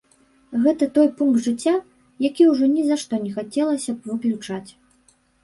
Гэта 0.61 0.85
той 0.95 1.09
пункт 1.19 1.37
жыцця, 1.47 1.73
які 2.27 2.47
ўжо 2.53 2.71
ні 2.73 2.87
за 2.89 2.99
што 3.03 3.21
не 3.27 3.31
хацелася 3.37 3.91
б 4.01 4.13
выключаць. 4.15 4.69